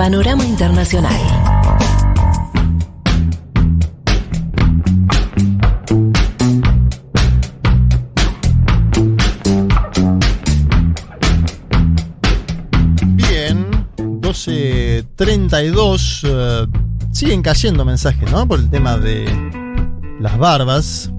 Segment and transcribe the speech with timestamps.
[0.00, 1.20] Panorama Internacional.
[13.12, 13.66] Bien,
[13.98, 16.22] 12.32.
[16.24, 16.66] eh,
[17.12, 18.48] siguen cayendo mensajes, ¿no?
[18.48, 19.26] Por el tema de
[20.18, 21.12] las barbas.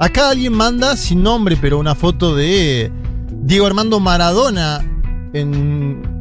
[0.00, 2.90] Acá alguien manda, sin nombre, pero una foto de
[3.30, 4.80] Diego Armando Maradona
[5.32, 6.15] en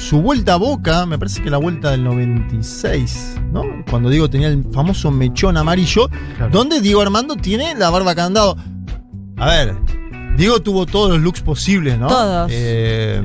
[0.00, 3.62] su vuelta a Boca, me parece que la vuelta del 96, ¿no?
[3.88, 6.50] Cuando Diego tenía el famoso mechón amarillo, Claro.
[6.52, 8.56] donde Diego Armando tiene la barba candado.
[9.36, 9.74] A ver,
[10.36, 12.08] Diego tuvo todos los looks posibles, ¿no?
[12.08, 12.50] Todos.
[12.52, 13.22] Eh,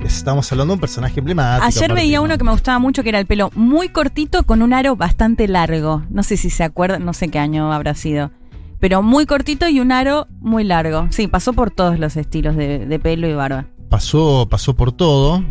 [0.00, 1.66] estamos hablando de un personaje emblemático.
[1.66, 2.24] Ayer aparte, veía ¿no?
[2.24, 5.48] uno que me gustaba mucho, que era el pelo muy cortito con un aro bastante
[5.48, 6.04] largo.
[6.10, 8.30] No sé si se acuerdan, no sé qué año habrá sido.
[8.78, 11.06] Pero muy cortito y un aro muy largo.
[11.10, 13.66] Sí, pasó por todos los estilos de, de pelo y barba.
[13.88, 15.42] Pasó, pasó por todo.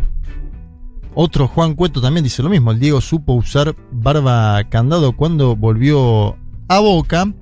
[1.14, 2.72] Otro Juan Cueto también dice lo mismo.
[2.72, 6.36] El Diego supo usar barba candado cuando volvió
[6.68, 7.32] a Boca.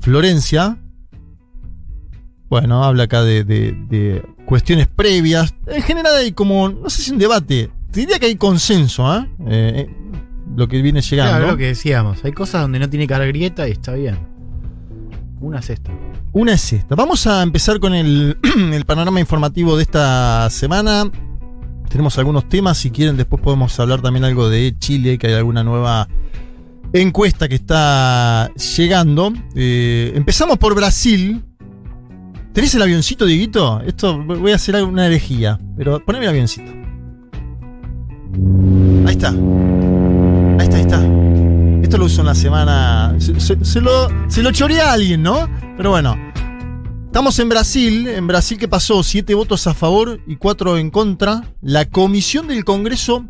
[0.00, 0.78] Florencia.
[2.48, 5.52] Bueno, habla acá de, de- cuestiones previas.
[5.66, 7.70] En general hay como, no sé si un debate.
[7.90, 9.28] Te diría que hay consenso, ¿eh?
[9.46, 9.90] Eh, eh,
[10.56, 11.32] lo que viene llegando.
[11.38, 12.24] Claro, lo que decíamos.
[12.24, 14.27] Hay cosas donde no tiene cara grieta y está bien.
[15.40, 15.92] Una es esta.
[16.32, 16.94] Una es esta.
[16.94, 18.38] Vamos a empezar con el,
[18.72, 21.10] el panorama informativo de esta semana.
[21.88, 22.78] Tenemos algunos temas.
[22.78, 26.08] Si quieren, después podemos hablar también algo de Chile, que hay alguna nueva
[26.92, 29.32] encuesta que está llegando.
[29.54, 31.44] Eh, empezamos por Brasil.
[32.52, 33.80] ¿Tenés el avioncito, Dieguito?
[33.82, 36.72] Esto voy a hacer una herejía, pero poneme el avioncito.
[39.06, 39.28] Ahí está.
[39.28, 41.27] Ahí está, ahí está.
[41.88, 43.16] Esto lo uso en la semana.
[43.18, 45.48] Se, lo, se lo a alguien, ¿no?
[45.78, 46.18] Pero bueno.
[47.06, 48.06] Estamos en Brasil.
[48.08, 49.02] En Brasil, ¿qué pasó?
[49.02, 51.44] Siete votos a favor y cuatro en contra.
[51.62, 53.24] La comisión del Congreso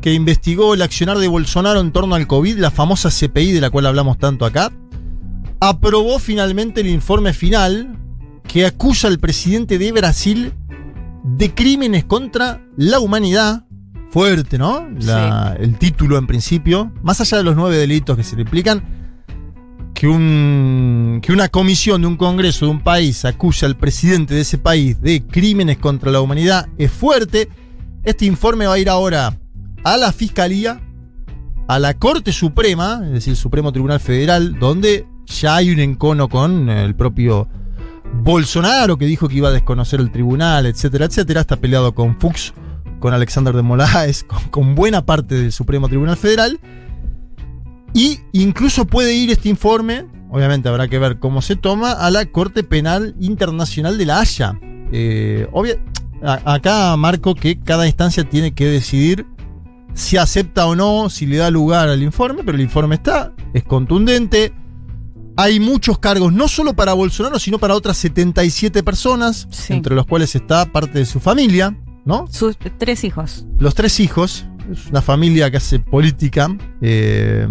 [0.00, 3.70] que investigó el accionar de Bolsonaro en torno al COVID, la famosa CPI de la
[3.70, 4.70] cual hablamos tanto acá,
[5.58, 7.98] aprobó finalmente el informe final
[8.46, 10.52] que acusa al presidente de Brasil
[11.24, 13.64] de crímenes contra la humanidad.
[14.10, 14.88] Fuerte, ¿no?
[15.00, 16.92] La- El título en principio.
[17.02, 18.82] Más allá de los nueve delitos que se le implican,
[19.94, 24.40] que, un, que una comisión de un congreso de un país acuse al presidente de
[24.40, 27.48] ese país de crímenes contra la humanidad es fuerte.
[28.02, 29.38] Este informe va a ir ahora
[29.84, 30.80] a la Fiscalía,
[31.68, 36.28] a la Corte Suprema, es decir, el Supremo Tribunal Federal, donde ya hay un encono
[36.28, 37.46] con el propio
[38.22, 41.42] Bolsonaro, que dijo que iba a desconocer el tribunal, etcétera, etcétera.
[41.42, 42.52] Está peleado con Fuchs,
[43.00, 46.60] con Alexander de Moraes, con, con buena parte del Supremo Tribunal Federal.
[47.92, 52.26] Y incluso puede ir este informe, obviamente habrá que ver cómo se toma, a la
[52.26, 54.58] Corte Penal Internacional de La Haya.
[54.92, 55.78] Eh, obvia-
[56.22, 59.26] a- acá marco que cada instancia tiene que decidir
[59.94, 63.64] si acepta o no, si le da lugar al informe, pero el informe está, es
[63.64, 64.52] contundente.
[65.36, 69.72] Hay muchos cargos, no solo para Bolsonaro, sino para otras 77 personas, Sí.
[69.72, 71.76] entre los cuales está parte de su familia,
[72.10, 72.26] ¿no?
[72.30, 73.46] Sus tres hijos.
[73.58, 76.48] Los tres hijos, es una familia que hace política,
[76.82, 77.46] eh,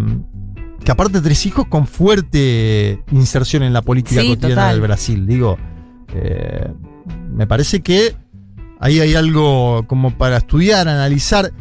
[0.83, 4.71] que aparte tres hijos con fuerte inserción en la política Sí, cotidiana total.
[4.75, 5.25] del Brasil.
[5.25, 5.57] Digo,
[6.13, 6.71] eh,
[7.33, 8.15] me parece que
[8.79, 11.51] ahí hay algo como para estudiar, analizar.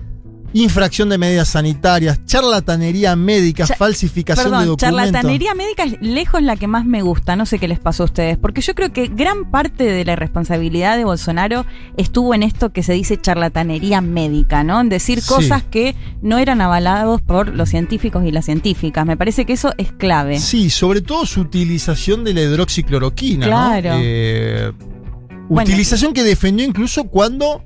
[0.54, 4.78] Infracción de medidas sanitarias, charlatanería médica, Cha- falsificación de documentos.
[4.78, 7.36] charlatanería médica es lejos la que más me gusta.
[7.36, 8.38] No sé qué les pasó a ustedes.
[8.38, 11.66] Porque yo creo que gran parte de la responsabilidad de Bolsonaro
[11.98, 14.80] estuvo en esto que se dice charlatanería médica, ¿no?
[14.80, 15.28] En decir Sí.
[15.28, 19.04] cosas que no eran avalados por los científicos y las científicas.
[19.04, 20.38] Me parece que eso es clave.
[20.40, 23.46] Sí, sobre todo su utilización de la hidroxicloroquina.
[23.46, 23.52] ¿no?
[23.52, 23.90] Claro.
[24.00, 24.72] Eh,
[25.50, 25.68] Bueno.
[25.68, 27.64] utilización que defendió incluso cuando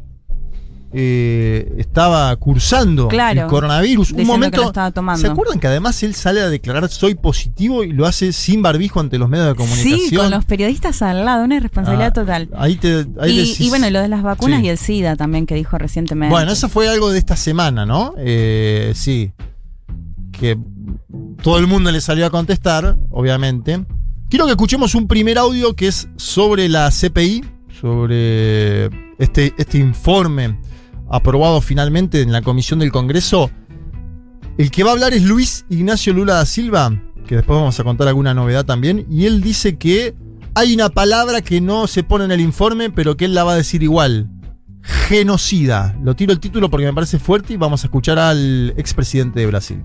[0.94, 3.42] eh, estaba cursando Claro.
[3.42, 4.12] el coronavirus.
[4.12, 4.72] Un momento.
[5.16, 9.00] ¿Se acuerdan que además él sale a declarar soy positivo y lo hace sin barbijo
[9.00, 10.00] ante los medios de comunicación?
[10.08, 12.48] Sí, con los periodistas al lado, una irresponsabilidad Ah, total.
[12.56, 14.66] Ahí te, ahí Y, decís- y bueno, lo de las vacunas Sí.
[14.66, 16.30] y el SIDA también que dijo recientemente.
[16.32, 18.14] Bueno, eso fue algo de esta semana, ¿no?
[18.19, 19.33] Eh, sí.
[20.33, 20.59] Que
[21.42, 23.84] todo el mundo le salió a contestar, obviamente.
[24.28, 27.45] Quiero que escuchemos un primer audio que es sobre la CPI,
[27.80, 28.86] sobre
[29.18, 30.59] este, este informe
[31.12, 33.50] aprobado finalmente en la comisión del Congreso.
[34.59, 36.92] El que va a hablar es Luis Ignacio Lula da Silva,
[37.26, 39.06] que después vamos a contar alguna novedad también.
[39.09, 40.14] Y él dice que
[40.54, 43.53] hay una palabra que no se pone en el informe, pero que él la va
[43.53, 44.28] a decir igual
[44.82, 45.97] genocida.
[46.03, 49.47] Lo tiro el título porque me parece fuerte y vamos a escuchar al expresidente de
[49.47, 49.82] Brasil.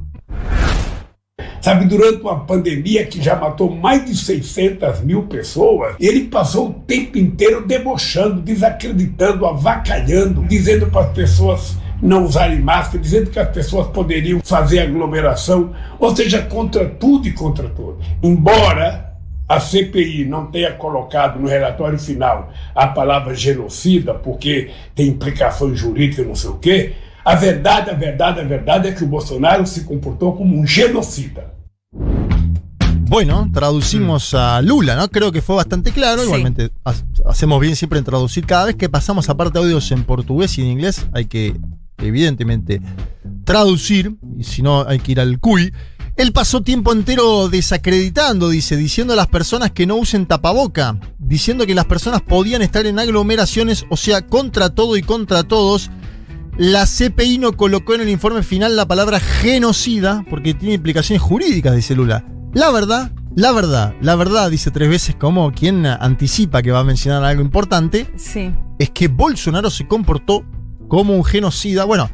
[1.61, 6.73] Sabe, durante uma pandemia que já matou mais de 600 mil pessoas, ele passou o
[6.73, 13.49] tempo inteiro debochando, desacreditando, avacalhando, dizendo para as pessoas não usarem máscara, dizendo que as
[13.49, 18.05] pessoas poderiam fazer aglomeração, ou seja, contra tudo e contra todos.
[18.21, 19.07] Embora
[19.47, 26.27] a CPI não tenha colocado no relatório final a palavra genocida, porque tem implicações jurídicas,
[26.27, 26.93] não sei o quê,
[27.31, 31.53] a verdade, a verdade, a verdade é que o Bolsonaro se comportou como um genocida.
[33.09, 35.09] Bueno, traducimos a Lula, ¿no?
[35.09, 36.21] Creo que fue bastante claro.
[36.21, 36.25] Sí.
[36.27, 36.93] Igualmente, ha-
[37.25, 38.45] hacemos bien siempre en traducir.
[38.45, 41.55] Cada vez que pasamos aparte audios en portugués y en inglés, hay que,
[41.99, 42.81] evidentemente,
[43.45, 44.15] traducir.
[44.37, 45.71] Y si no, hay que ir al CUI.
[46.17, 51.65] Él pasó tiempo entero desacreditando, dice, diciendo a las personas que no usen tapaboca, diciendo
[51.65, 55.91] que las personas podían estar en aglomeraciones, o sea, contra todo y contra todos.
[56.57, 61.75] La CPI no colocó en el informe final la palabra genocida porque tiene implicaciones jurídicas,
[61.75, 62.25] dice Lula.
[62.53, 66.83] La verdad, la verdad, la verdad, dice tres veces como quien anticipa que va a
[66.83, 68.51] mencionar algo importante, Sí.
[68.79, 70.43] es que Bolsonaro se comportó
[70.87, 71.83] como un genocida.
[71.83, 72.09] Bueno,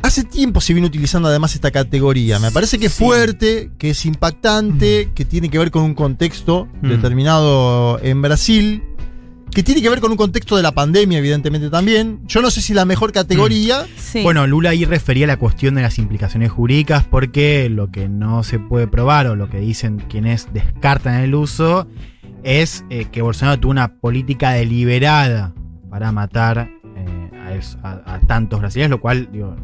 [0.00, 2.38] hace tiempo se viene utilizando además esta categoría.
[2.38, 3.04] Me parece que es Sí.
[3.04, 6.88] fuerte, que es impactante, que tiene que ver con un contexto Mm.
[6.88, 8.82] determinado en Brasil,
[9.54, 12.20] que tiene que ver con un contexto de la pandemia, evidentemente también.
[12.26, 13.86] Yo no sé si la mejor categoría.
[13.96, 14.22] Sí.
[14.22, 18.42] Bueno, Lula ahí refería a la cuestión de las implicaciones jurídicas porque lo que no
[18.42, 21.86] se puede probar o lo que dicen quienes descartan el uso
[22.42, 25.54] es eh, que Bolsonaro tuvo una política deliberada
[25.88, 29.56] para matar eh, a, es- a- a tantos brasileños, lo cual digo,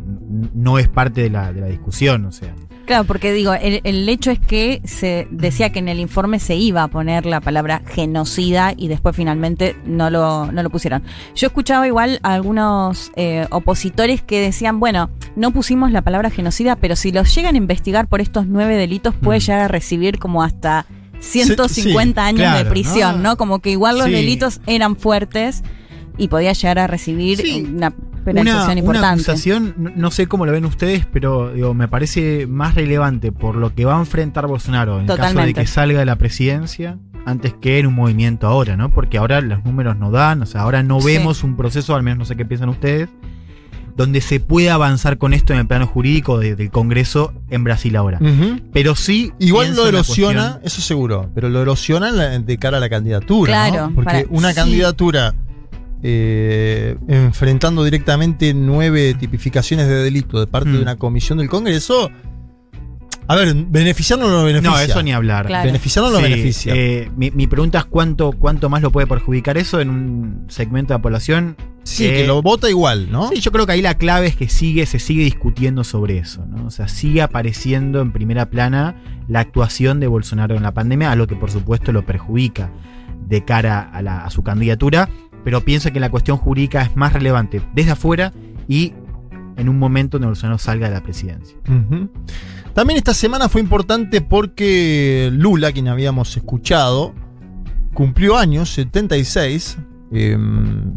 [0.55, 2.25] no es parte de la, de la discusión.
[2.25, 2.55] O sea,
[2.87, 6.57] Claro, porque digo, el, el hecho es que se decía que en el informe se
[6.57, 11.03] iba a poner la palabra genocida y después finalmente no lo, no lo pusieron.
[11.37, 16.75] Yo escuchaba igual a algunos eh, opositores que decían, bueno, no pusimos la palabra genocida,
[16.77, 19.43] pero si los llegan a investigar por estos nueve delitos puede Mm.
[19.43, 20.87] llegar a recibir como hasta
[21.21, 23.31] 150 sí, años claro, de prisión, ¿no?
[23.31, 23.37] ¿no?
[23.37, 24.13] Como que igual los Sí.
[24.13, 25.63] delitos eran fuertes
[26.19, 27.63] y podía llegar a recibir Sí.
[27.73, 27.95] una una,
[28.25, 29.23] penalización una importante.
[29.23, 33.57] acusación, no, no sé cómo lo ven ustedes, pero digo, me parece más relevante por
[33.57, 37.55] lo que va a enfrentar Bolsonaro en caso de que salga de la presidencia antes
[37.61, 38.91] que en un movimiento ahora, ¿no?
[38.91, 41.07] Porque ahora los números no dan, o sea, ahora no Sí.
[41.07, 43.09] vemos un proceso, al menos no sé qué piensan ustedes,
[43.97, 47.95] donde se pueda avanzar con esto en el plano jurídico de- del Congreso en Brasil
[47.97, 48.19] ahora.
[48.73, 49.33] Pero sí.
[49.39, 52.89] Igual lo erosiona, cuestión- eso seguro, pero lo erosiona en la- de cara a la
[52.89, 53.51] candidatura.
[53.53, 53.95] Claro, ¿no?
[53.95, 54.55] Porque para- una sí.
[54.55, 55.35] candidatura
[56.03, 60.73] eh, enfrentando directamente nueve tipificaciones de delito de parte Mm.
[60.77, 62.11] de una comisión del Congreso.
[63.29, 64.71] A ver, beneficiarlo no lo beneficia.
[64.73, 65.47] No, eso ni hablar.
[65.47, 65.67] Claro.
[65.67, 66.75] Beneficiarlo no lo Sí, beneficia.
[66.75, 70.93] eh, mi, mi pregunta es cuánto, cuánto más lo puede perjudicar eso en un segmento
[70.93, 71.57] de la población.
[71.85, 73.29] sí, que lo vota igual, ¿no?
[73.29, 76.45] Sí, yo creo que ahí la clave es que sigue, se sigue discutiendo sobre eso,
[76.45, 76.67] ¿no?
[76.67, 78.97] O sea, sigue apareciendo en primera plana
[79.29, 82.71] la actuación de Bolsonaro en la pandemia, a lo que por supuesto lo perjudica
[83.29, 85.09] de cara a, la- a su candidatura,
[85.45, 88.33] pero pienso que la cuestión jurídica es más relevante desde afuera
[88.69, 88.93] y
[89.57, 91.57] en un momento donde Bolsonaro salga de la presidencia.
[92.75, 97.15] También esta semana fue importante porque Lula, quien habíamos escuchado,
[97.95, 99.79] cumplió años, 76.
[100.13, 100.95] em,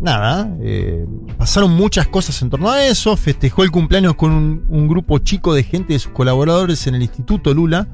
[0.00, 3.16] nada, eh, pasaron muchas cosas en torno a eso.
[3.16, 7.02] Festejó el cumpleaños con un, un grupo chico de gente de sus colaboradores en el
[7.02, 7.88] Instituto Lula.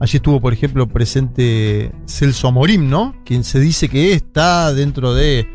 [0.00, 3.14] Allí estuvo, por ejemplo, presente Celso Amorim, ¿no?
[3.24, 5.46] Quien se dice que está dentro de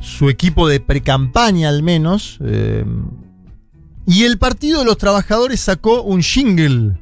[0.00, 2.38] su equipo de precampaña al menos.
[2.42, 2.84] eh,
[4.06, 6.98] y el Partido de los Trabajadores sacó un jingle.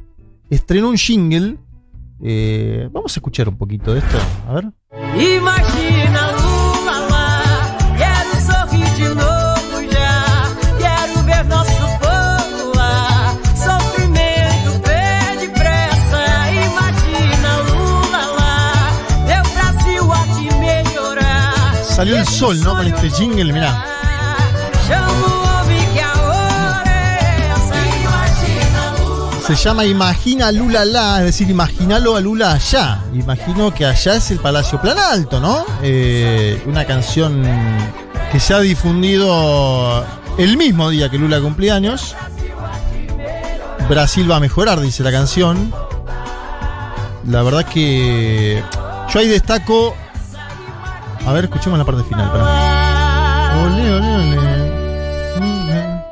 [0.50, 1.56] Estrenó un jingle.
[2.22, 4.18] eh, vamos a escuchar un poquito de esto.
[4.48, 4.64] A ver.
[21.98, 22.76] Salió el sol, ¿no?
[22.76, 23.84] Con este jingle, mirá.
[29.44, 33.02] Se llama Imagina Lula La, es decir, imaginalo a Lula allá.
[33.12, 35.66] Imagino que allá es el Palacio Plan Alto, ¿no?
[35.82, 37.42] Eh, una canción
[38.30, 40.06] que se ha difundido
[40.38, 42.14] el mismo día que Lula cumplía años.
[43.88, 45.74] Brasil va a mejorar, dice la canción.
[47.26, 48.62] La verdad que
[49.12, 49.96] yo ahí destaco.
[51.26, 52.30] A ver, escuchemos la parte final.
[53.64, 54.37] ole, ole.
[55.40, 56.02] Mm, eh.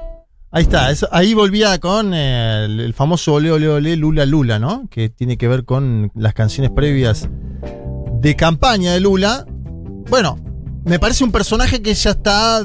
[0.52, 4.88] Ahí está, eso- ahí volvía con el, el famoso Ole Ole Ole Lula Lula, ¿no?
[4.90, 7.28] Que tiene que ver con las canciones previas
[8.20, 9.46] de campaña de Lula.
[10.10, 10.38] Bueno,
[10.84, 12.60] me parece un personaje que ya está.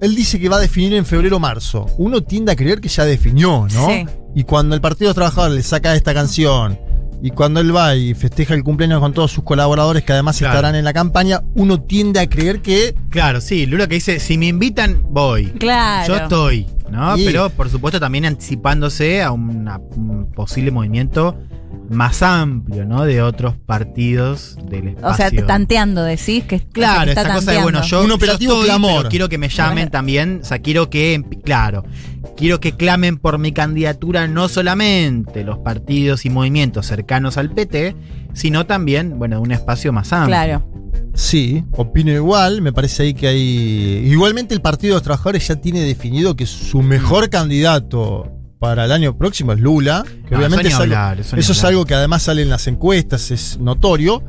[0.00, 1.86] Él dice que va a definir en febrero o marzo.
[1.98, 3.86] Uno tiende a creer que ya definió, ¿no?
[3.88, 4.06] Sí.
[4.34, 6.78] Y cuando el Partido Trabajadores le saca esta canción
[7.22, 10.54] Y cuando él va y festeja el cumpleaños con todos sus colaboradores que además Claro.
[10.54, 14.38] estarán en la campaña, uno tiende a creer que Claro, sí, Lula que dice, si
[14.38, 15.46] me invitan, voy.
[15.58, 16.14] Claro.
[16.14, 17.16] Yo estoy, ¿no?
[17.18, 21.36] Y- Pero por supuesto también anticipándose a una- un posible movimiento
[21.90, 23.04] más amplio, ¿no?
[23.04, 25.26] De otros partidos del espacio.
[25.26, 28.14] O sea, tanteando, decís que, que Claro, está esta cosa de, bueno, yo, Un yo
[28.14, 28.96] operativo estoy, clamor.
[28.98, 31.84] pero quiero que me llamen también, o sea, quiero que, claro,
[32.36, 37.96] quiero que clamen por mi candidatura no solamente los partidos y movimientos cercanos al PT,
[38.34, 40.28] sino también, bueno, un espacio más amplio.
[40.36, 40.66] Claro.
[41.14, 44.02] sí, opino igual, me parece ahí que hay...
[44.06, 48.92] Igualmente el Partido de los Trabajadores ya tiene definido que su mejor candidato para el
[48.92, 51.58] año próximo es Lula, que No, obviamente eso es algo, hablar, eso eso ni es
[51.58, 51.72] hablar.
[51.72, 54.22] algo que además sale en las encuestas, es notorio.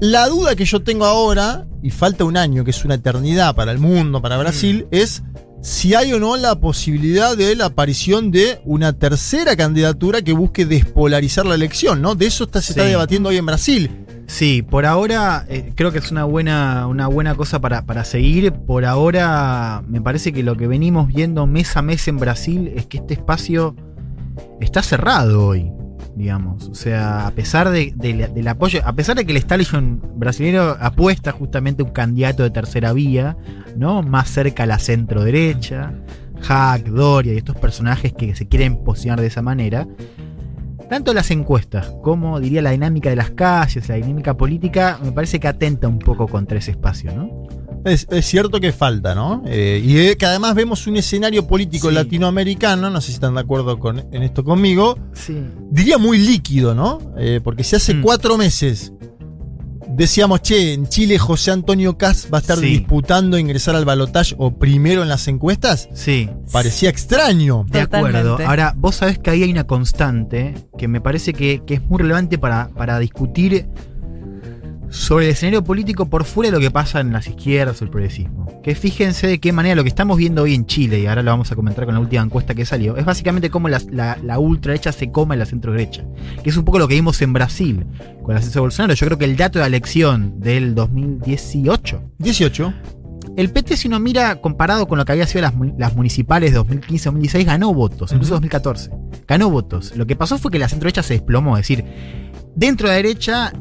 [0.00, 3.72] La duda que yo tengo ahora, y falta un año, que es una eternidad para
[3.72, 5.22] el mundo, para Brasil, es
[5.66, 10.64] si hay o no la posibilidad de la aparición de una tercera candidatura que busque
[10.64, 12.14] despolarizar la elección, ¿no?
[12.14, 13.90] De eso está, se está debatiendo hoy en Brasil.
[14.28, 18.52] Sí, por ahora eh, creo que es una buena, una buena cosa para, para seguir.
[18.52, 22.86] Por ahora me parece que lo que venimos viendo mes a mes en Brasil es
[22.86, 23.74] que este espacio
[24.60, 25.72] está cerrado hoy,
[26.16, 26.68] digamos.
[26.68, 30.62] O sea, a pesar de- de del apoyo, a pesar de que el establishment brasileño
[30.80, 33.36] apuesta justamente a un candidato de tercera vía,
[33.76, 34.02] ¿no?
[34.02, 35.92] Más cerca a la centro derecha,
[36.42, 39.86] Hack, Doria y estos personajes que se quieren posicionar de esa manera.
[40.88, 45.40] Tanto las encuestas como, diría, la dinámica de las calles, la dinámica política, me parece
[45.40, 47.28] que atenta un poco contra ese espacio, ¿no?
[47.86, 49.42] Es, es cierto que falta, ¿no?
[49.46, 51.94] Eh, y eh, que además vemos un escenario político Sí.
[51.94, 55.36] latinoamericano, no sé si están de acuerdo con, en esto conmigo, Sí.
[55.70, 56.98] diría muy líquido, ¿no?
[57.16, 58.02] Eh, porque si hace Mm.
[58.02, 58.92] cuatro meses
[59.88, 62.66] decíamos, che, en Chile José Antonio Caz va a estar Sí.
[62.66, 66.28] disputando ingresar al balotaje o primero en las encuestas, Sí.
[66.52, 67.64] parecía extraño.
[67.70, 68.08] De acuerdo.
[68.08, 68.44] Totalmente.
[68.44, 71.98] Ahora, vos sabés que ahí hay una constante que me parece que, que es muy
[72.02, 73.68] relevante para, para discutir
[74.88, 77.90] sobre el escenario político por fuera de lo que pasa en las izquierdas o el
[77.90, 78.60] progresismo.
[78.62, 81.30] Que fíjense de qué manera lo que estamos viendo hoy en Chile, y ahora lo
[81.32, 84.38] vamos a comentar con la última encuesta que salió, es básicamente cómo la, la, la
[84.38, 86.04] ultraderecha se come a la centro derecha.
[86.42, 87.86] Que es un poco lo que vimos en Brasil
[88.22, 88.94] con el ascenso de Bolsonaro.
[88.94, 92.72] Yo creo que el dato de la elección del 2018 18.
[93.36, 96.52] el PT, si uno mira comparado con lo que había sido las, mu- las municipales
[96.52, 98.42] de 2015-2016, ganó votos, incluso Ujú.
[98.42, 98.90] 2014.
[99.28, 99.94] Ganó votos.
[99.96, 101.56] Lo que pasó fue que la centro derecha se desplomó.
[101.58, 101.84] Es decir,
[102.54, 103.52] dentro de la derecha,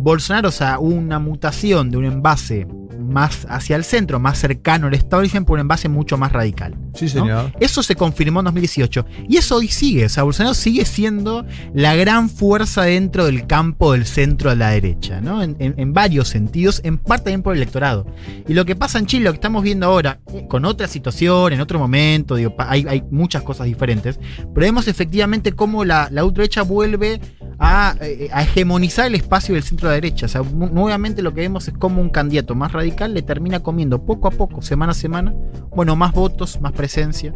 [0.00, 2.66] Bolsonaro, o sea, una mutación de un envase
[3.08, 6.76] más hacia el centro, más cercano al establishment, por un envase mucho más radical.
[6.94, 7.52] Sí, señor.
[7.60, 9.06] Eso se confirmó en 2018.
[9.28, 10.06] Y eso hoy sigue.
[10.06, 14.70] O sea, Bolsonaro sigue siendo la gran fuerza dentro del campo del centro a la
[14.70, 15.42] derecha, ¿no?
[15.42, 18.06] En, en- en varios sentidos, en parte también por el electorado.
[18.46, 21.52] Y lo que pasa en Chile, lo que estamos viendo ahora, eh, con otra situación,
[21.52, 24.18] en otro momento, digo, hay, hay muchas cosas diferentes,
[24.54, 27.20] pero vemos efectivamente cómo la, la ultraderecha vuelve
[27.60, 30.26] a, eh, a hegemonizar el espacio del centro de la derecha.
[30.26, 34.04] O sea, nuevamente lo que vemos es cómo un candidato más radical le termina comiendo
[34.04, 35.34] poco a poco, semana a semana,
[35.70, 37.32] bueno, más votos, más presencia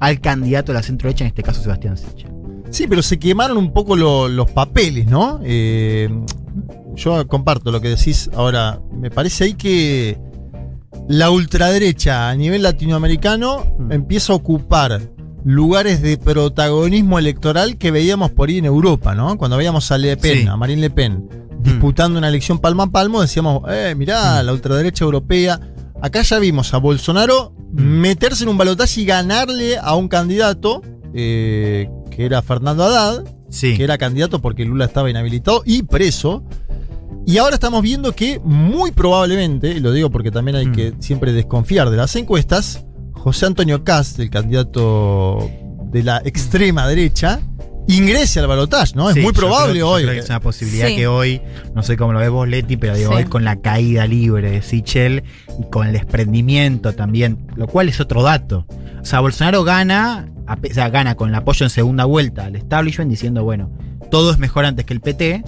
[0.00, 2.32] al candidato de la centro derecha, en este caso Sebastián Sichel.
[2.70, 5.38] Sí, pero se quemaron un poco lo- los papeles, ¿no?
[5.44, 6.08] Eh,
[6.96, 8.28] yo comparto lo que decís.
[8.34, 10.18] Ahora, me parece ahí que
[11.08, 13.92] la ultraderecha a nivel latinoamericano Mm.
[13.92, 15.00] empieza a ocupar
[15.44, 19.38] lugares de protagonismo electoral que veíamos por ahí en Europa, ¿no?
[19.38, 20.46] Cuando veíamos a Le Pen, Sí.
[20.48, 21.28] a Marine Le Pen,
[21.66, 24.46] disputando una elección palmo a palmo, decíamos, eh, mirá, Mm.
[24.46, 25.60] la ultraderecha europea.
[26.02, 27.80] Acá ya vimos a Bolsonaro Mm.
[28.00, 30.82] meterse en un balotaje y ganarle a un candidato
[31.18, 33.74] eh, que era Fernando Haddad, Sí.
[33.76, 36.44] que era candidato porque Lula estaba inhabilitado y preso.
[37.26, 40.72] Y ahora estamos viendo que muy probablemente, y lo digo porque también hay Mm.
[40.72, 45.50] que siempre desconfiar de las encuestas, José Antonio Cast, el candidato
[45.90, 47.40] de la extrema derecha,
[47.88, 49.12] ingrese al balotaje, ¿no?
[49.12, 50.02] Sí, es muy yo probable creo- hoy.
[50.02, 50.96] creo que es una posibilidad Sí.
[50.96, 51.40] que hoy,
[51.74, 53.16] no sé cómo lo ves vos, Leti, pero digo, Sí.
[53.18, 55.22] hoy con la caída libre de Sichel
[55.60, 58.66] y con el desprendimiento también, lo cual es otro dato.
[59.00, 63.10] O sea, Bolsonaro gana, o sea, gana con el apoyo en segunda vuelta al establishment
[63.10, 63.70] diciendo, bueno,
[64.10, 65.42] todo es mejor antes que el PT,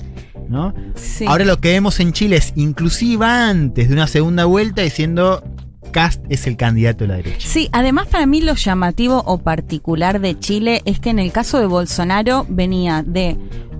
[0.48, 0.74] ¿no?
[0.94, 1.24] Sí.
[1.26, 5.42] Ahora lo que vemos en Chile es inclusive antes de una segunda vuelta diciendo
[5.90, 7.48] Cast es el candidato de la derecha.
[7.48, 11.58] Sí, además para mí lo llamativo o particular de Chile es que en el caso
[11.58, 13.36] de Bolsonaro venía de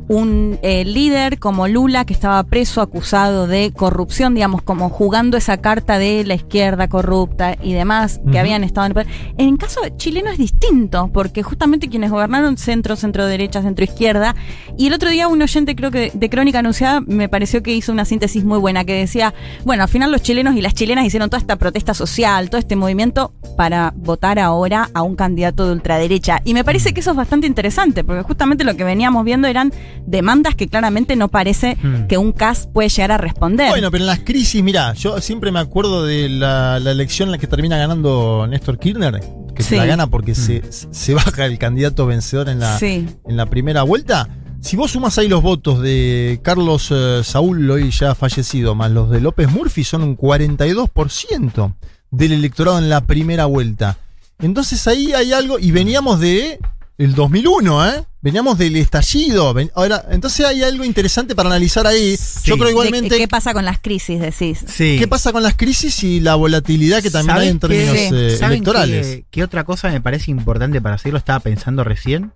[0.09, 5.59] un eh, líder como Lula que estaba preso acusado de corrupción, digamos, como jugando esa
[5.59, 9.07] carta de la izquierda corrupta y demás que habían estado en el poder.
[9.37, 14.35] En el caso chileno es distinto, porque justamente quienes gobernaron centro, centro derecha, centro izquierda,
[14.77, 17.93] y el otro día un oyente creo que de Crónica Anunciada me pareció que hizo
[17.93, 19.35] una síntesis muy buena, que decía,
[19.65, 22.77] bueno, al final los chilenos y las chilenas hicieron toda esta protesta social, todo este
[22.77, 26.41] movimiento para votar ahora a un candidato de ultraderecha.
[26.45, 29.73] Y me parece que eso es bastante interesante, porque justamente lo que veníamos viendo eran
[30.09, 32.07] demandas que claramente no parece Hmm.
[32.07, 33.69] que un CAS puede llegar a responder.
[33.71, 37.33] Bueno, pero en las crisis, mirá, yo siempre me acuerdo de la, la elección en
[37.33, 39.21] la que termina ganando Néstor Kirchner,
[39.55, 43.07] que se la gana porque se, se baja el candidato vencedor en la, Sí.
[43.27, 44.29] en la primera vuelta.
[44.61, 49.09] Si vos sumas ahí los votos de Carlos eh, Saúl, hoy ya fallecido, más los
[49.11, 51.75] de López Murphy, son un 42%
[52.11, 53.99] del electorado en la primera vuelta.
[54.41, 56.59] Entonces ahí hay algo, y veníamos de
[56.97, 58.05] el 2001, ¿eh?
[58.21, 59.55] Veníamos del estallido.
[59.55, 62.17] ven- ahora, entonces hay algo interesante para analizar ahí.
[62.17, 62.41] Sí.
[62.51, 63.17] Yo creo igualmente...
[63.17, 64.65] ¿Qué pasa con las crisis, decís?
[64.67, 64.97] Sí.
[64.99, 68.27] ¿Qué pasa con las crisis y la volatilidad que también hay en ¿Saben términos qué?
[68.35, 69.07] eh, ¿Saben electorales?
[69.07, 71.19] qué, qué otra cosa me parece importante para hacerlo?
[71.19, 72.33] Estaba pensando recién.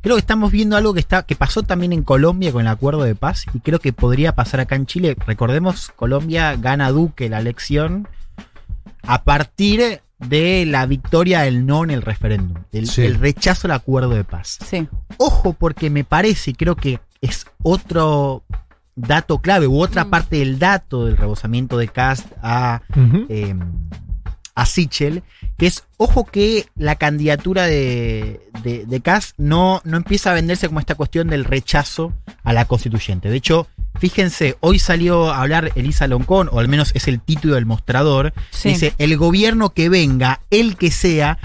[0.00, 3.02] Creo que estamos viendo algo que está que pasó también en Colombia con el acuerdo
[3.02, 5.16] de paz y creo que podría pasar acá en Chile.
[5.26, 8.06] Recordemos, Colombia gana Duque la elección
[9.02, 13.02] a partir de la victoria del no en el referéndum, del Sí.
[13.02, 14.58] el rechazo al acuerdo de paz.
[14.68, 14.88] Sí.
[15.18, 18.42] Ojo porque me parece, y creo que es otro
[18.96, 20.10] dato clave u otra Mm.
[20.10, 22.82] parte del dato del rebosamiento de Cast a
[23.28, 23.54] eh,
[24.56, 25.22] a Sichel,
[25.56, 29.02] que es, ojo que la candidatura de, de,
[29.36, 33.30] no, no empieza a venderse como esta cuestión del rechazo a la constituyente.
[33.30, 37.54] De hecho, fíjense, hoy salió a hablar Elisa Loncón, o al menos es el título
[37.54, 38.70] del mostrador, Sí.
[38.70, 41.38] dice, el gobierno que venga, el que sea,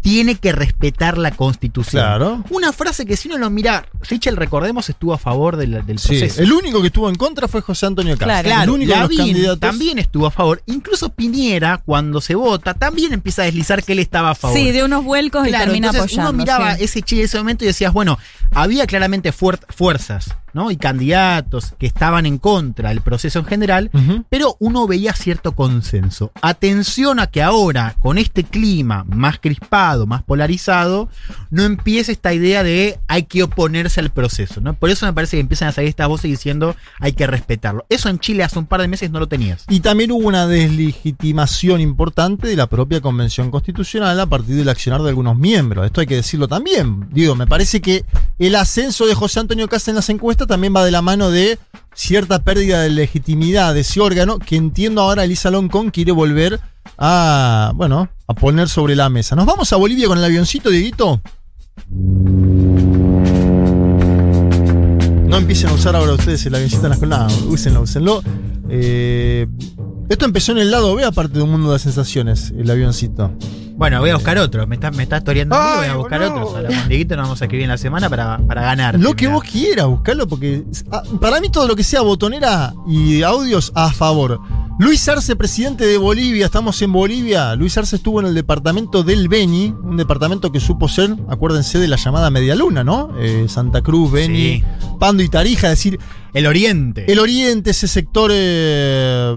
[0.00, 2.02] tiene que respetar la constitución.
[2.02, 2.44] Claro.
[2.50, 6.08] Una frase que si uno lo mira, Sichel, recordemos, estuvo a favor del, del Sí,
[6.08, 6.42] proceso.
[6.42, 8.26] el único que estuvo en contra fue José Antonio Castro.
[8.26, 8.48] Claro.
[8.48, 9.60] el Claro, único de los Lavín candidatos.
[9.60, 10.60] también estuvo a favor.
[10.66, 14.56] Incluso Piñera, cuando se vota, también empieza a deslizar que él estaba a favor.
[14.58, 16.30] Sí, de unos vuelcos y Claro, termina entonces apoyando.
[16.30, 16.82] Uno miraba sí.
[16.84, 18.18] ese Chile en ese momento y decías, bueno,
[18.54, 20.70] había claramente fuer- fuerzas, ¿no?
[20.70, 23.90] Y candidatos que estaban en contra del proceso en general,
[24.28, 26.30] pero uno veía cierto consenso.
[26.42, 31.08] Atención a que ahora, con este clima más crispado, más polarizado,
[31.50, 34.74] no empiece esta idea de hay que oponerse al proceso, ¿no?
[34.74, 37.86] Por eso me parece que empiezan a salir estas voces diciendo hay que respetarlo.
[37.88, 39.64] Eso en Chile hace un par de meses no lo tenías.
[39.70, 45.02] Y también hubo una deslegitimación importante de la propia Convención Constitucional a partir del accionar
[45.02, 45.86] de algunos miembros.
[45.86, 47.08] Esto hay que decirlo también.
[47.10, 48.04] Digo, me parece que
[48.46, 51.58] el ascenso de José Antonio Casta en las encuestas también va de la mano de
[51.94, 56.58] cierta pérdida de legitimidad de ese órgano que entiendo ahora Elisa Loncón quiere volver
[56.98, 59.36] a, bueno, a poner sobre la mesa.
[59.36, 61.20] Nos vamos a Bolivia con el avioncito, Dieguito.
[65.26, 67.00] No empiecen a usar ahora ustedes el avioncito en las.
[67.00, 68.22] No, úsenlo, úsenlo.
[68.68, 69.46] Eh,
[70.08, 73.32] esto empezó en el lado B, aparte de un mundo de sensaciones, el avioncito.
[73.82, 74.64] Bueno, voy a buscar otro.
[74.68, 76.22] Me estás me está toreando voy a buscar.
[76.22, 78.96] Ahora con Dieguito nos vamos a escribir en la semana para, para ganar.
[78.96, 79.34] Lo que Mirá.
[79.34, 83.92] vos quieras, buscarlo, porque ah, para mí todo lo que sea botonera y audios a
[83.92, 84.40] favor.
[84.78, 87.54] Luis Arce, presidente de Bolivia, estamos en Bolivia.
[87.54, 91.88] Luis Arce estuvo en el departamento del Beni, un departamento que supo ser, acuérdense de
[91.88, 93.10] la llamada Media Luna, ¿no?
[93.18, 94.64] Eh, Santa Cruz, Beni, Sí.
[94.98, 96.00] Pando y Tarija, es decir,
[96.32, 97.10] El Oriente.
[97.10, 99.36] El Oriente, ese sector eh,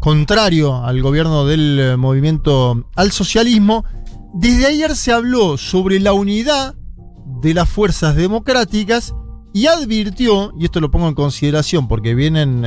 [0.00, 3.84] contrario al gobierno del eh, movimiento al socialismo,
[4.34, 6.74] desde ayer se habló sobre la unidad
[7.40, 9.14] de las fuerzas democráticas
[9.52, 12.64] y advirtió, y esto lo pongo en consideración porque vienen,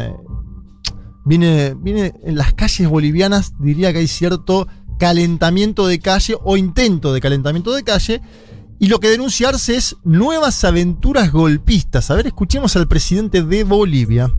[1.27, 7.13] viene, viene en las calles bolivianas, diría que hay cierto calentamiento de calle o intento
[7.13, 8.21] de calentamiento de calle,
[8.79, 12.09] y lo que denunciarse es nuevas aventuras golpistas.
[12.11, 14.31] A ver, escuchemos al presidente de Bolivia.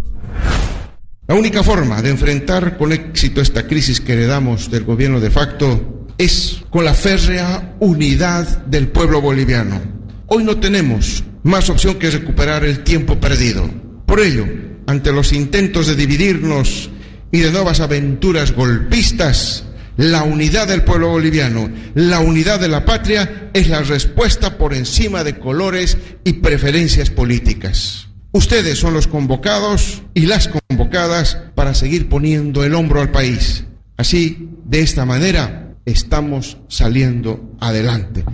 [1.26, 6.06] La única forma de enfrentar con éxito esta crisis que heredamos del gobierno de facto
[6.16, 9.80] es con la férrea unidad del pueblo boliviano.
[10.26, 13.68] Hoy no tenemos más opción que recuperar el tiempo perdido.
[14.06, 14.46] Por ello,
[14.88, 16.88] ante los intentos de dividirnos
[17.30, 19.64] y de nuevas aventuras golpistas,
[19.98, 25.24] la unidad del pueblo boliviano, la unidad de la patria es la respuesta por encima
[25.24, 28.08] de colores y preferencias políticas.
[28.32, 33.64] Ustedes son los convocados y las convocadas para seguir poniendo el hombro al país.
[33.98, 38.24] Así, de esta manera, estamos saliendo adelante.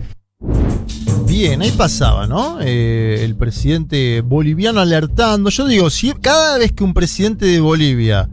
[1.36, 2.58] Bien, ahí pasaba, ¿no?
[2.60, 5.50] Eh, el presidente boliviano alertando.
[5.50, 8.30] Yo digo, si cada vez que un presidente de Bolivia,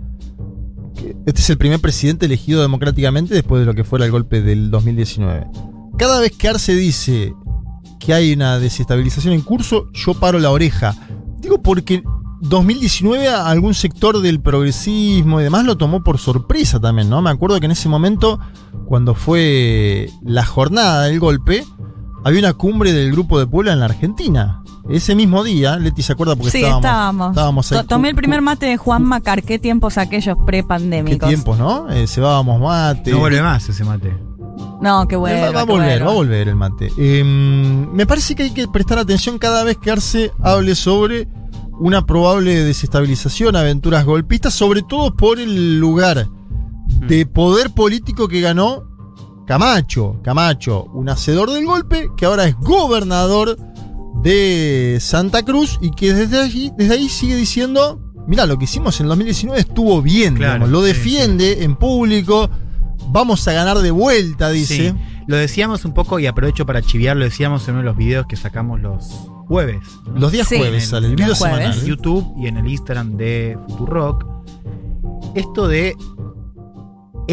[1.25, 4.69] este es el primer presidente elegido democráticamente después de lo que fuera el golpe del
[4.69, 5.47] 2019,
[5.97, 7.33] cada vez que Arce dice
[7.99, 10.93] que hay una desestabilización en curso, yo paro la oreja.
[11.39, 12.03] Digo porque
[12.41, 17.19] 2019 a algún sector del progresismo y demás lo tomó por sorpresa también, ¿no?
[17.23, 18.39] Me acuerdo que en ese momento,
[18.85, 21.65] cuando fue la jornada del golpe,
[22.23, 24.63] había una cumbre del Grupo de Puebla en la Argentina.
[24.89, 27.29] Ese mismo día, Leti se acuerda porque Sí, estábamos, estábamos.
[27.31, 29.43] estábamos ahí To- Tomé el primer mate de Juan Macar.
[29.43, 31.27] ¿Qué tiempos aquellos Qué prepandémicos?
[31.29, 31.89] tiempos, ¿no?
[31.91, 33.11] Eh, cebábamos mate.
[33.11, 34.15] No vuelve más ese mate.
[34.81, 35.39] No, qué bueno.
[35.45, 36.91] va, va a volver, va a volver el mate.
[36.97, 41.27] Eh, me parece que hay que prestar atención cada vez que Arce hable sobre
[41.79, 46.27] una probable desestabilización, aventuras golpistas, sobre todo por el lugar
[47.07, 48.83] de poder político que ganó
[49.51, 50.15] Camacho.
[50.23, 53.57] Camacho, un hacedor del golpe, que ahora es gobernador
[54.23, 58.97] de Santa Cruz y que desde allí, desde ahí sigue diciendo, mira, lo que hicimos
[59.01, 62.49] en el 2019 estuvo bien, Claro, digamos, lo sí, defiende en público,
[63.09, 64.91] vamos a ganar de vuelta, dice.
[64.91, 64.95] Sí.
[65.27, 68.27] Lo decíamos un poco y aprovecho para chiviar, lo decíamos en uno de los videos
[68.27, 69.05] que sacamos los
[69.49, 69.81] jueves.
[70.07, 70.17] ¿no?
[70.17, 70.59] Los días Sí.
[70.59, 71.77] jueves sale el video semanal.
[71.77, 74.25] en YouTube y en el Instagram de Futurock.
[75.35, 75.97] Esto de.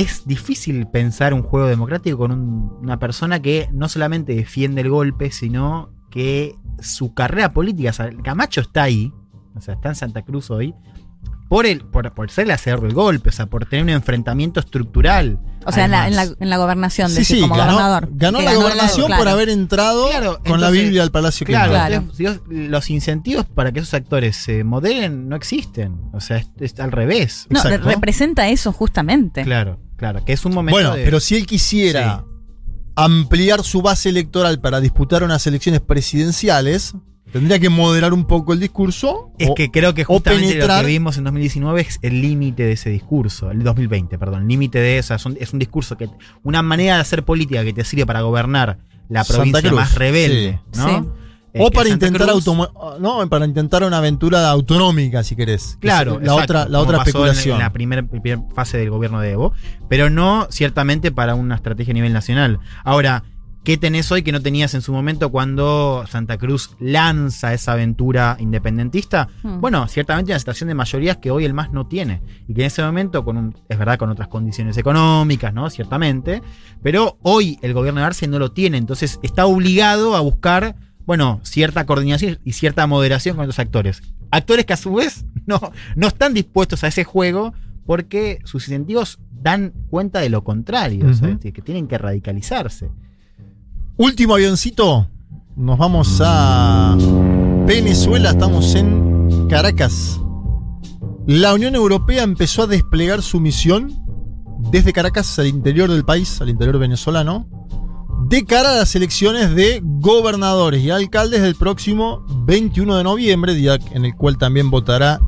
[0.01, 4.91] Es difícil pensar un juego democrático con un- una persona que no solamente defiende el
[4.91, 9.13] golpe, sino que su carrera política, o sea, Camacho está ahí,
[9.57, 10.75] o sea, está en Santa Cruz hoy,
[11.49, 14.61] por, el, por, por ser el hacedor del golpe, o sea, por tener un enfrentamiento
[14.61, 15.39] estructural.
[15.65, 18.09] O sea, en la, en, la, en la gobernación, Sí, decir, sí, como ganó, gobernador.
[18.13, 19.21] ganó la ganó gobernación claro.
[19.23, 23.81] por haber entrado Claro, con la Biblia al Palacio Claro, entonces, los incentivos para que
[23.81, 25.97] esos actores se modelen no existen.
[26.13, 27.47] O sea, es, es al revés.
[27.51, 29.43] No, re- representa eso justamente.
[29.43, 30.75] Claro, claro, que es un momento.
[30.75, 32.25] Bueno, de- pero si él quisiera
[32.97, 36.95] ampliar su base electoral para disputar unas elecciones presidenciales,
[37.33, 39.31] tendría que moderar un poco el discurso.
[39.39, 42.73] Es o- que creo que justamente lo que vimos en 2019 es el límite de
[42.73, 46.09] ese discurso, el 2020, perdón, el límite de eso, es un, es un discurso que,
[46.43, 50.79] una manera de hacer política que te sirve para gobernar la provincia más rebelde, sí.
[50.81, 50.89] ¿no?
[51.03, 51.09] Sí.
[51.55, 52.29] O para intentar
[53.01, 55.75] no, para intentar una aventura autonómica, si querés.
[55.81, 57.57] Que Claro, la exacto, otra, la otra pasó en- especulación.
[57.57, 59.53] En la primera primer fase del gobierno de Evo,
[59.89, 62.59] pero no ciertamente para una estrategia a nivel nacional.
[62.85, 63.25] Ahora,
[63.65, 68.37] ¿qué tenés hoy que no tenías en su momento cuando Santa Cruz lanza esa aventura
[68.41, 69.29] independentista?
[69.43, 69.61] Hmm.
[69.61, 72.23] Bueno, ciertamente una situación de mayorías que hoy el MAS no tiene.
[72.47, 75.69] Y que en ese momento, con un, es verdad, con otras condiciones económicas, ¿no?
[75.71, 76.43] Ciertamente.
[76.83, 78.77] Pero hoy el gobierno de Arce no lo tiene.
[78.79, 80.77] Entonces está obligado a buscar,
[81.09, 84.03] bueno, cierta coordinación y cierta moderación con otros actores.
[84.31, 85.59] Actores que a su vez no,
[85.97, 87.55] no están dispuestos a ese juego
[87.87, 91.07] porque sus incentivos dan cuenta de lo contrario,
[91.41, 92.91] que tienen que radicalizarse.
[93.97, 95.09] Último avioncito.
[95.57, 96.95] Nos vamos a
[97.67, 98.29] Venezuela.
[98.29, 100.21] Estamos en Caracas.
[101.27, 104.05] La Unión Europea empezó a desplegar su misión
[104.71, 107.49] desde Caracas al interior del país, al interior venezolano,
[108.29, 113.79] de cara a las elecciones de gobernadores y alcaldes del próximo 21 de noviembre, día
[113.93, 115.19] en el cual también votará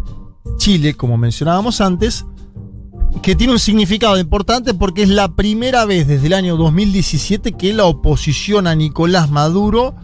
[0.59, 2.27] Chile, como mencionábamos antes,
[3.23, 7.73] que tiene un significado importante porque es la primera vez desde el año 2017 que
[7.73, 9.95] la oposición a Nicolás Maduro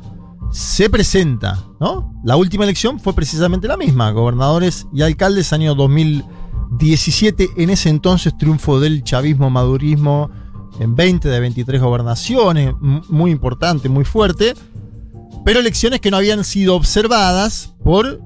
[0.50, 2.14] se presenta, ¿no?
[2.24, 8.36] La última elección fue precisamente la misma, gobernadores y alcaldes año 2017, en ese entonces
[8.38, 10.30] triunfo del chavismo madurismo
[10.80, 14.54] en 20 de 23 gobernaciones, muy importante, muy fuerte,
[15.44, 18.20] pero elecciones que no habían sido observadas por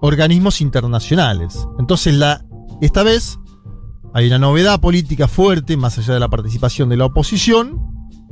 [0.00, 1.66] organismos internacionales.
[1.78, 2.18] Entonces,
[2.80, 3.38] esta vez
[4.14, 7.80] hay una novedad política fuerte, más allá de la participación de la oposición,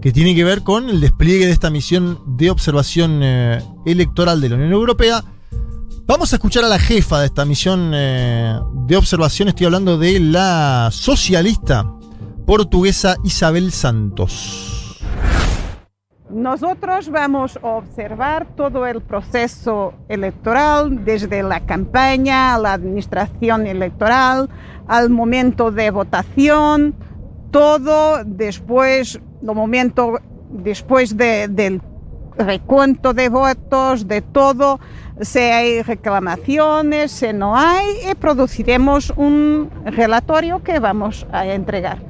[0.00, 4.48] que tiene que ver con el despliegue de esta misión de observación eh, electoral de
[4.48, 5.22] la Unión Europea.
[6.06, 10.18] Vamos a escuchar a la jefa de esta misión eh, de observación, estoy hablando de
[10.18, 11.85] la socialista
[12.50, 14.98] portuguesa Isabel Santos.
[16.28, 24.50] Nosotros vamos a observar todo el proceso electoral, desde la campaña la administración electoral,
[24.88, 26.96] al momento de votación,
[27.52, 30.18] todo después, el momento
[30.50, 31.80] después de- del
[32.36, 34.80] recuento de votos, de todo,
[35.20, 42.10] si hay reclamaciones, si no hay, y produciremos un relatorio que vamos a entregar.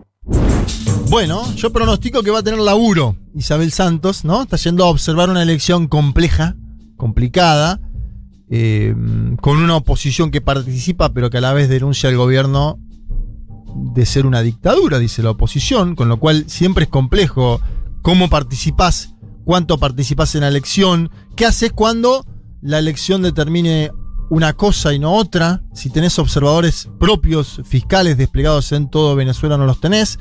[1.10, 4.42] Bueno, yo pronostico que va a tener laburo Isabel Santos, ¿no?
[4.42, 6.54] Está yendo a observar una elección compleja,
[6.96, 7.80] complicada,
[8.48, 8.94] eh,
[9.40, 12.78] con una oposición que participa pero que a la vez denuncia al gobierno
[13.92, 17.60] de ser una dictadura, dice la oposición, con lo cual siempre es complejo
[18.02, 22.24] cómo participás, cuánto participás en la elección, qué haces cuando
[22.62, 23.90] la elección determine
[24.28, 29.66] una cosa y no otra, si tenés observadores propios, fiscales desplegados en todo Venezuela no
[29.66, 30.20] los tenés,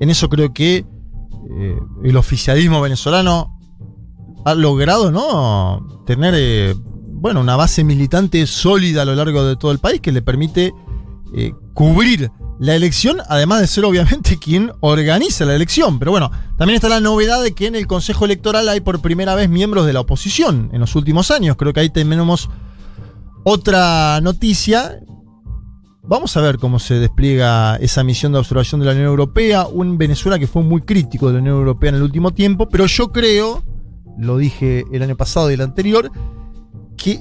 [0.00, 3.56] en eso creo que eh, el oficialismo venezolano
[4.44, 6.04] ha logrado ¿no?
[6.06, 6.74] tener eh,
[7.06, 10.72] bueno, una base militante sólida a lo largo de todo el país que le permite
[11.34, 15.98] eh, cubrir la elección, además de ser obviamente quien organiza la elección.
[15.98, 19.34] Pero bueno, también está la novedad de que en el Consejo Electoral hay por primera
[19.34, 21.56] vez miembros de la oposición en los últimos años.
[21.56, 22.48] Creo que ahí tenemos
[23.44, 25.00] otra noticia
[26.10, 29.68] vamos a ver cómo se despliega esa misión de observación de la Unión Europea.
[29.68, 32.86] Un Venezuela que fue muy crítico de la Unión Europea en el último tiempo, pero
[32.86, 33.62] yo creo,
[34.18, 36.10] lo dije el año pasado y el anterior,
[36.96, 37.20] que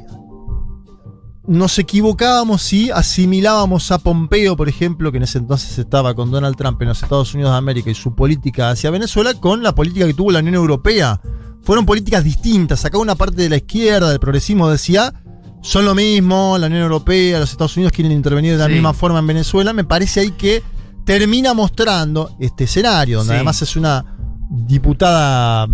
[1.48, 6.56] nos equivocábamos si asimilábamos a Pompeo, por ejemplo, que en ese entonces estaba con Donald
[6.58, 10.08] Trump en los Estados Unidos de América y su política hacia Venezuela, con la política
[10.08, 11.22] que tuvo la Unión Europea.
[11.62, 12.84] Fueron políticas distintas.
[12.86, 15.14] Acá una parte de la izquierda, del progresismo, decía,
[15.62, 18.74] son lo mismo, la Unión Europea, los Estados Unidos quieren intervenir de la Sí.
[18.74, 19.74] misma forma en Venezuela.
[19.74, 20.64] Me parece ahí que
[21.06, 23.36] termina mostrando este escenario, donde Sí.
[23.36, 24.06] además es una
[24.52, 25.68] diputada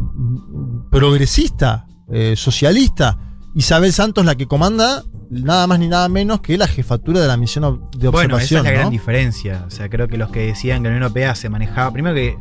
[0.91, 3.17] progresista, eh, socialista,
[3.56, 7.38] Isabel Santos la que comanda nada más ni nada menos que la jefatura de la
[7.38, 8.60] misión de Bueno, esa observación.
[8.60, 9.63] es la gran diferencia.
[9.67, 11.91] O sea, creo que los que decían que la Unión Europea se manejaba.
[11.91, 12.38] Primero que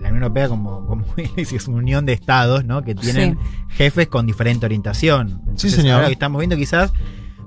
[0.00, 1.04] la Unión Europea, como, como
[1.36, 2.82] es una unión de estados, ¿no?
[2.82, 5.40] Que tienen jefes con diferente orientación.
[5.40, 5.96] Entonces, señor.
[5.96, 6.92] Ahora que estamos viendo, quizás.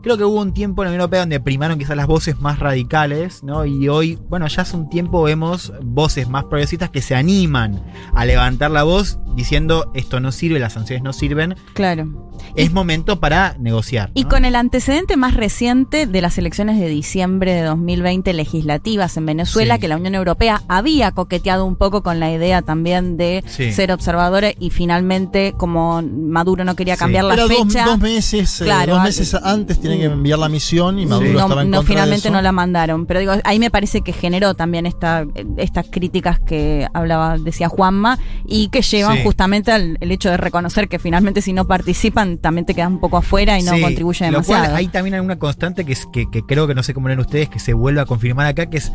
[0.02, 2.60] Creo que hubo un tiempo en la Unión Europea donde primaron quizás las voces más
[2.60, 3.66] radicales, ¿no?
[3.66, 7.84] Y hoy, bueno, ya hace un tiempo vemos voces más progresistas que se animan
[8.14, 11.56] a levantar la voz diciendo esto no sirve, las sanciones no sirven.
[11.74, 12.30] Claro.
[12.56, 14.12] Es momento para negociar.
[14.14, 14.30] Y ¿no?
[14.30, 19.76] con el antecedente más reciente de las elecciones de diciembre de 2020 legislativas en Venezuela,
[19.76, 19.82] Sí.
[19.82, 23.72] que la Unión Europea había coqueteado un poco con la idea también de Sí.
[23.72, 27.00] ser observadora y finalmente, como Maduro no quería Sí.
[27.00, 30.14] cambiar la Era dos, fecha, dos meses, eh, Claro, dos ah, meses antes tienen que
[30.14, 32.34] enviar la misión y Maduro no, estaba en no, contra de finalmente eso.
[32.36, 33.06] no la mandaron.
[33.06, 35.26] Pero digo, ahí me parece que generó también esta,
[35.58, 39.24] estas críticas que hablaba, decía Juanma, y que llevan Sí.
[39.24, 43.00] justamente al el hecho de reconocer que finalmente si no participan también te quedas un
[43.00, 44.66] poco afuera y no Sí, contribuye lo demasiado.
[44.66, 47.20] cual hay también alguna constante que, es, que, que creo que no sé cómo leen
[47.20, 48.92] ustedes, que se vuelve a confirmar acá, que es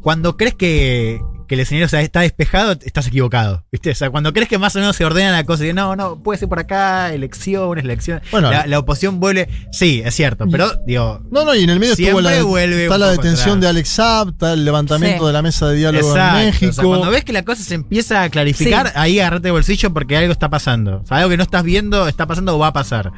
[0.00, 3.64] cuando crees que, que el escenario o sea, está despejado, estás equivocado.
[3.72, 3.90] ¿Viste?
[3.90, 6.22] O sea, cuando crees que más o menos se ordena la cosa, y no, no,
[6.22, 8.22] puede ser por acá, elecciones, elecciones.
[8.30, 8.50] Bueno.
[8.50, 9.48] la, la oposición vuelve.
[9.72, 11.20] Sí, es cierto, pero digo.
[11.30, 13.60] No, no, y en el medio estuvo la, vuelve está la detención atrás.
[13.60, 15.26] de Alex Saab, está el levantamiento Sí.
[15.26, 16.38] de la mesa de diálogo Exacto.
[16.38, 16.70] en México.
[16.70, 18.92] O sea, cuando ves que la cosa se empieza a clarificar, Sí.
[18.96, 21.00] ahí agarrate el bolsillo porque algo está pasando.
[21.02, 23.12] O sea, algo que no estás viendo está pasando o va a pasar.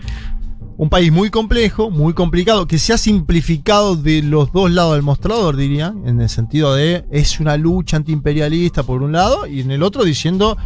[0.77, 5.03] Un país muy complejo, muy complicado, que se ha simplificado de los dos lados del
[5.03, 9.71] mostrador, diría, en el sentido de es una lucha antiimperialista por un lado, y en
[9.71, 10.57] el otro diciendo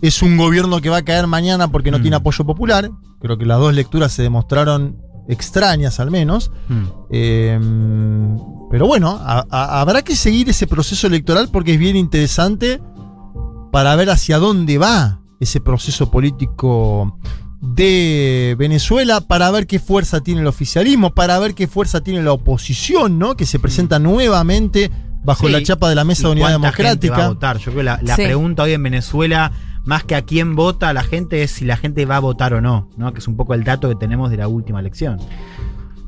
[0.00, 2.02] es un gobierno que va a caer mañana porque no Mm.
[2.02, 2.90] tiene apoyo popular.
[3.20, 4.96] Creo que las dos lecturas se demostraron
[5.28, 6.50] extrañas al menos.
[6.68, 6.84] Hmm.
[7.10, 7.60] Eh,
[8.70, 12.80] pero bueno, a- a- habrá que seguir ese proceso electoral porque es bien interesante
[13.70, 17.18] para ver hacia dónde va ese proceso político
[17.60, 22.32] de Venezuela, para ver qué fuerza tiene el oficialismo, para ver qué fuerza tiene la
[22.32, 23.36] oposición, ¿no?
[23.36, 24.90] Que se presenta nuevamente
[25.22, 27.28] bajo Sí, la chapa de la Mesa de ¿Y Unidad cuánta gente va a Democrática.
[27.28, 27.56] votar?
[27.58, 28.22] Yo creo que la, la Sí.
[28.22, 29.52] pregunta hoy en Venezuela,
[29.84, 32.60] más que a quién vota la gente, es si la gente va a votar o
[32.62, 33.12] no, ¿no?
[33.12, 35.18] Que es un poco el dato que tenemos de la última elección.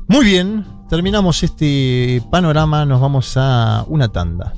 [0.07, 4.53] Muy bien, terminamos este panorama, nos vamos a una tanda.